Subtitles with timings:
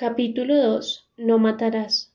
[0.00, 1.10] Capítulo 2.
[1.18, 2.10] No matarás.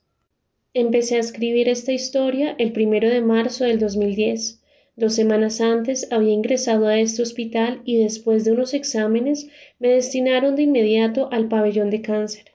[0.74, 4.60] Empecé a escribir esta historia el primero de marzo del 2010.
[4.96, 10.56] Dos semanas antes había ingresado a este hospital y después de unos exámenes me destinaron
[10.56, 12.46] de inmediato al pabellón de cáncer.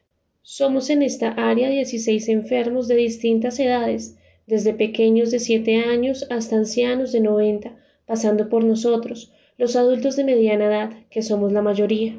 [0.42, 4.16] Somos en esta área 16 enfermos de distintas edades,
[4.48, 10.24] desde pequeños de 7 años hasta ancianos de 90, pasando por nosotros, los adultos de
[10.24, 12.18] mediana edad, que somos la mayoría.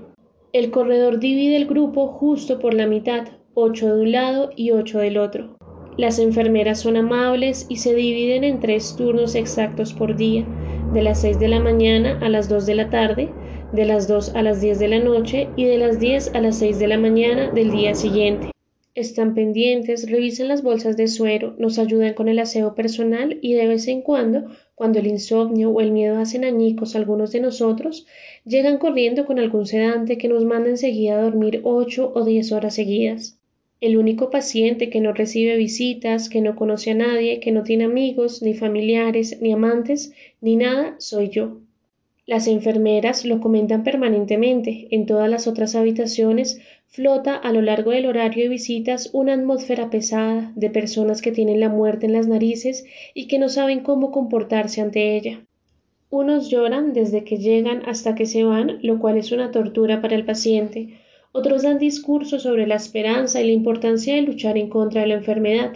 [0.53, 4.99] El corredor divide el grupo justo por la mitad, ocho de un lado y ocho
[4.99, 5.55] del otro.
[5.95, 10.45] Las enfermeras son amables y se dividen en tres turnos exactos por día,
[10.93, 13.29] de las seis de la mañana a las dos de la tarde,
[13.71, 16.57] de las dos a las diez de la noche y de las diez a las
[16.57, 18.50] seis de la mañana del día siguiente.
[18.93, 23.65] Están pendientes, revisan las bolsas de suero, nos ayudan con el aseo personal y de
[23.65, 28.05] vez en cuando, cuando el insomnio o el miedo hacen añicos a algunos de nosotros,
[28.43, 32.75] llegan corriendo con algún sedante que nos manda enseguida a dormir ocho o diez horas
[32.75, 33.39] seguidas.
[33.79, 37.85] El único paciente que no recibe visitas, que no conoce a nadie, que no tiene
[37.85, 41.61] amigos, ni familiares, ni amantes, ni nada, soy yo.
[42.31, 44.87] Las enfermeras lo comentan permanentemente.
[44.91, 49.89] En todas las otras habitaciones flota a lo largo del horario de visitas una atmósfera
[49.89, 54.11] pesada de personas que tienen la muerte en las narices y que no saben cómo
[54.11, 55.45] comportarse ante ella.
[56.09, 60.15] Unos lloran desde que llegan hasta que se van, lo cual es una tortura para
[60.15, 61.01] el paciente.
[61.33, 65.15] Otros dan discursos sobre la esperanza y la importancia de luchar en contra de la
[65.15, 65.73] enfermedad,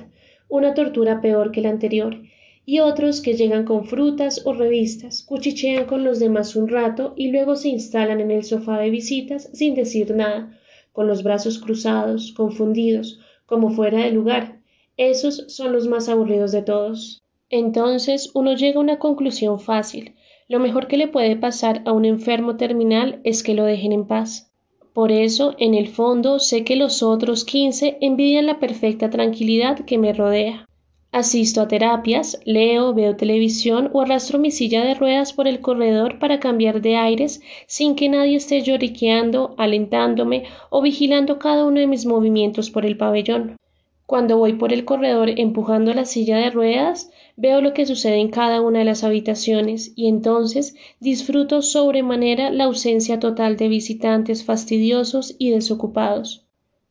[0.48, 2.22] una tortura peor que la anterior
[2.66, 7.28] y otros que llegan con frutas o revistas, cuchichean con los demás un rato y
[7.28, 10.58] luego se instalan en el sofá de visitas sin decir nada,
[10.92, 14.60] con los brazos cruzados, confundidos, como fuera de lugar.
[14.98, 17.22] Esos son los más aburridos de todos.
[17.50, 20.16] Entonces uno llega a una conclusión fácil.
[20.48, 24.06] Lo mejor que le puede pasar a un enfermo terminal es que lo dejen en
[24.06, 24.52] paz.
[24.94, 29.98] Por eso, en el fondo, sé que los otros quince envidian la perfecta tranquilidad que
[29.98, 30.66] me rodea.
[31.16, 36.20] Asisto a terapias, leo, veo televisión o arrastro mi silla de ruedas por el corredor
[36.20, 41.88] para cambiar de aires sin que nadie esté lloriqueando, alentándome o vigilando cada uno de
[41.88, 43.56] mis movimientos por el pabellón.
[44.06, 48.28] Cuando voy por el corredor empujando la silla de ruedas, veo lo que sucede en
[48.28, 55.34] cada una de las habitaciones y entonces disfruto sobremanera la ausencia total de visitantes fastidiosos
[55.40, 56.44] y desocupados.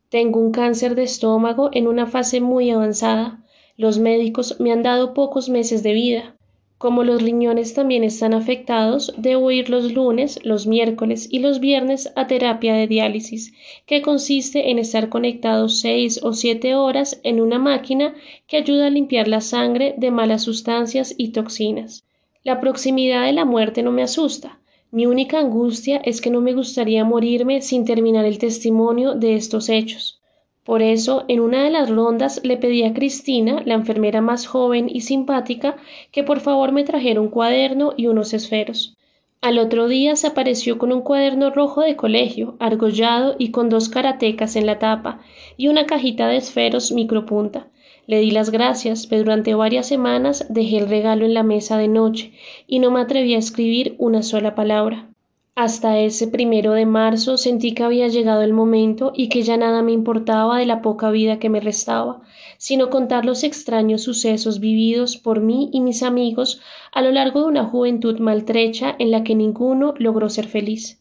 [0.08, 3.43] Tengo un cáncer de estómago en una fase muy avanzada
[3.76, 6.36] los médicos me han dado pocos meses de vida.
[6.78, 12.12] Como los riñones también están afectados, debo ir los lunes, los miércoles y los viernes
[12.14, 13.54] a terapia de diálisis,
[13.86, 18.14] que consiste en estar conectado seis o siete horas en una máquina
[18.46, 22.04] que ayuda a limpiar la sangre de malas sustancias y toxinas.
[22.42, 24.60] La proximidad de la muerte no me asusta.
[24.90, 29.68] Mi única angustia es que no me gustaría morirme sin terminar el testimonio de estos
[29.68, 30.20] hechos.
[30.64, 34.88] Por eso, en una de las rondas le pedí a Cristina, la enfermera más joven
[34.88, 35.76] y simpática,
[36.10, 38.96] que por favor me trajera un cuaderno y unos esferos.
[39.42, 43.90] Al otro día se apareció con un cuaderno rojo de colegio, argollado y con dos
[43.90, 45.20] karatecas en la tapa,
[45.58, 47.68] y una cajita de esferos micropunta.
[48.06, 51.88] Le di las gracias, pero durante varias semanas dejé el regalo en la mesa de
[51.88, 52.32] noche
[52.66, 55.10] y no me atreví a escribir una sola palabra.
[55.56, 59.82] Hasta ese primero de marzo sentí que había llegado el momento y que ya nada
[59.82, 62.22] me importaba de la poca vida que me restaba,
[62.58, 66.60] sino contar los extraños sucesos vividos por mí y mis amigos
[66.90, 71.00] a lo largo de una juventud maltrecha en la que ninguno logró ser feliz.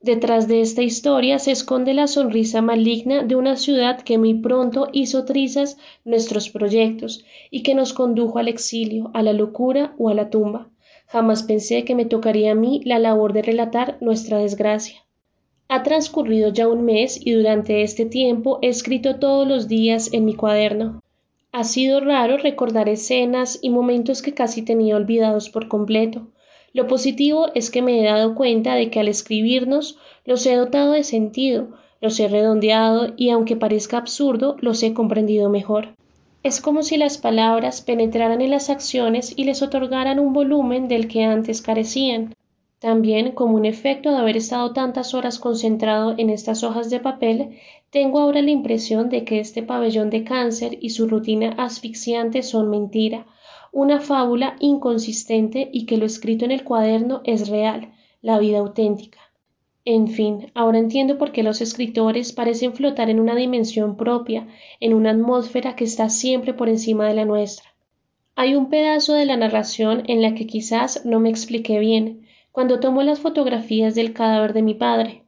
[0.00, 4.88] Detrás de esta historia se esconde la sonrisa maligna de una ciudad que muy pronto
[4.94, 10.14] hizo trizas nuestros proyectos y que nos condujo al exilio, a la locura o a
[10.14, 10.69] la tumba.
[11.12, 15.04] Jamás pensé que me tocaría a mí la labor de relatar nuestra desgracia.
[15.68, 20.24] Ha transcurrido ya un mes y durante este tiempo he escrito todos los días en
[20.24, 21.00] mi cuaderno.
[21.50, 26.28] Ha sido raro recordar escenas y momentos que casi tenía olvidados por completo.
[26.72, 30.92] Lo positivo es que me he dado cuenta de que al escribirnos los he dotado
[30.92, 35.88] de sentido, los he redondeado y aunque parezca absurdo, los he comprendido mejor.
[36.42, 41.06] Es como si las palabras penetraran en las acciones y les otorgaran un volumen del
[41.06, 42.34] que antes carecían.
[42.78, 47.58] También, como un efecto de haber estado tantas horas concentrado en estas hojas de papel,
[47.90, 52.70] tengo ahora la impresión de que este pabellón de cáncer y su rutina asfixiante son
[52.70, 53.26] mentira,
[53.70, 57.92] una fábula inconsistente y que lo escrito en el cuaderno es real,
[58.22, 59.29] la vida auténtica.
[59.84, 64.46] En fin, ahora entiendo por qué los escritores parecen flotar en una dimensión propia,
[64.78, 67.70] en una atmósfera que está siempre por encima de la nuestra.
[68.36, 72.78] Hay un pedazo de la narración en la que quizás no me expliqué bien, cuando
[72.78, 75.24] tomo las fotografías del cadáver de mi padre.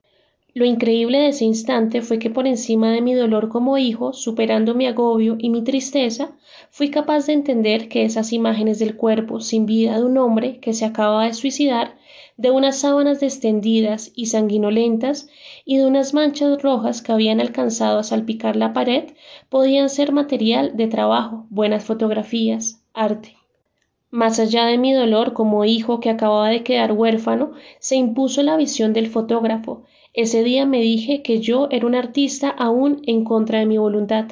[0.54, 4.74] Lo increíble de ese instante fue que por encima de mi dolor como hijo, superando
[4.74, 6.36] mi agobio y mi tristeza,
[6.70, 10.74] fui capaz de entender que esas imágenes del cuerpo sin vida de un hombre que
[10.74, 11.96] se acababa de suicidar,
[12.36, 15.28] de unas sábanas descendidas y sanguinolentas
[15.64, 19.10] y de unas manchas rojas que habían alcanzado a salpicar la pared,
[19.48, 23.36] podían ser material de trabajo, buenas fotografías, arte.
[24.10, 28.56] Más allá de mi dolor como hijo que acababa de quedar huérfano, se impuso la
[28.56, 33.60] visión del fotógrafo, ese día me dije que yo era un artista aún en contra
[33.60, 34.26] de mi voluntad.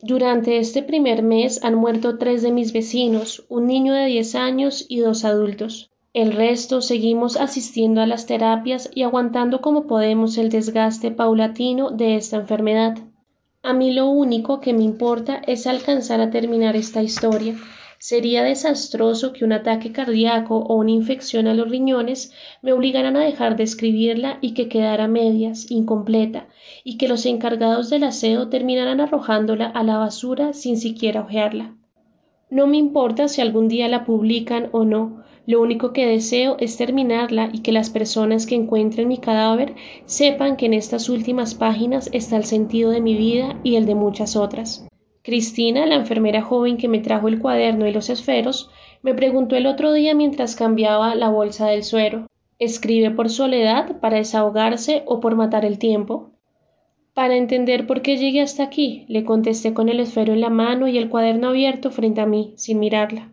[0.00, 4.86] Durante este primer mes han muerto tres de mis vecinos, un niño de diez años
[4.88, 5.91] y dos adultos.
[6.12, 12.16] El resto seguimos asistiendo a las terapias y aguantando como podemos el desgaste paulatino de
[12.16, 12.98] esta enfermedad.
[13.62, 17.56] A mí lo único que me importa es alcanzar a terminar esta historia,
[18.04, 23.20] Sería desastroso que un ataque cardíaco o una infección a los riñones me obligaran a
[23.20, 26.48] dejar de escribirla y que quedara medias, incompleta,
[26.82, 31.76] y que los encargados del aseo terminaran arrojándola a la basura sin siquiera ojearla.
[32.50, 36.76] No me importa si algún día la publican o no, lo único que deseo es
[36.76, 39.74] terminarla y que las personas que encuentren mi cadáver
[40.04, 43.94] sepan que en estas últimas páginas está el sentido de mi vida y el de
[43.94, 44.86] muchas otras.
[45.22, 48.70] Cristina, la enfermera joven que me trajo el cuaderno y los esferos,
[49.02, 52.26] me preguntó el otro día mientras cambiaba la bolsa del suero
[52.58, 56.30] ¿Escribe por soledad, para desahogarse o por matar el tiempo?
[57.12, 60.86] Para entender por qué llegué hasta aquí, le contesté con el esfero en la mano
[60.86, 63.32] y el cuaderno abierto frente a mí, sin mirarla.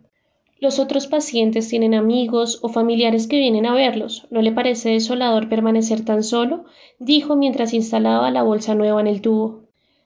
[0.60, 4.26] Los otros pacientes tienen amigos o familiares que vienen a verlos.
[4.30, 6.66] ¿No le parece desolador permanecer tan solo?
[6.98, 9.62] dijo mientras instalaba la bolsa nueva en el tubo.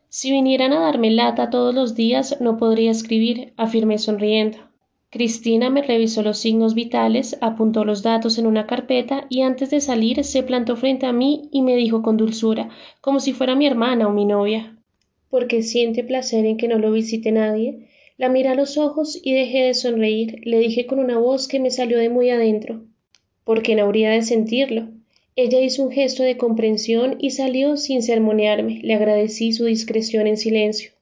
[0.08, 4.58] Si vinieran a darme lata todos los días, no podría escribir, afirmé sonriendo.
[5.10, 9.80] Cristina me revisó los signos vitales, apuntó los datos en una carpeta y antes de
[9.80, 12.68] salir se plantó frente a mí y me dijo con dulzura,
[13.00, 14.76] como si fuera mi hermana o mi novia.
[15.30, 17.88] Porque siente placer en que no lo visite nadie.
[18.16, 20.40] La miré a los ojos y dejé de sonreír.
[20.44, 22.84] Le dije con una voz que me salió de muy adentro.
[23.44, 24.88] Porque no habría de sentirlo.
[25.36, 28.80] Ella hizo un gesto de comprensión y salió sin sermonearme.
[28.84, 30.92] Le agradecí su discreción en silencio.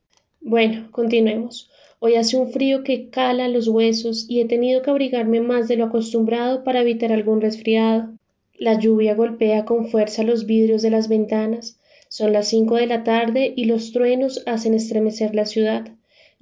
[0.41, 1.69] Bueno, continuemos.
[1.99, 5.77] Hoy hace un frío que cala los huesos y he tenido que abrigarme más de
[5.77, 8.15] lo acostumbrado para evitar algún resfriado.
[8.55, 11.79] La lluvia golpea con fuerza los vidrios de las ventanas.
[12.09, 15.93] Son las cinco de la tarde y los truenos hacen estremecer la ciudad.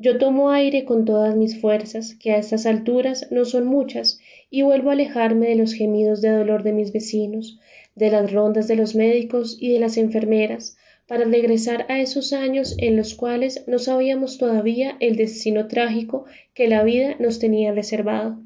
[0.03, 4.19] Yo tomo aire con todas mis fuerzas, que a estas alturas no son muchas,
[4.49, 7.61] y vuelvo a alejarme de los gemidos de dolor de mis vecinos,
[7.97, 12.77] de las rondas de los médicos y de las enfermeras, para regresar a esos años
[12.79, 16.25] en los cuales no sabíamos todavía el destino trágico
[16.55, 18.39] que la vida nos tenía reservado.